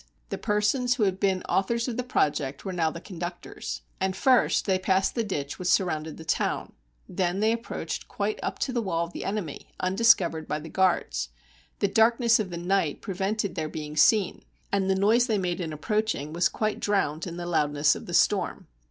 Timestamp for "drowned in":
16.79-17.37